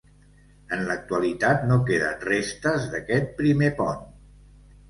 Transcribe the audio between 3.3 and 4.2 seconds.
primer pont.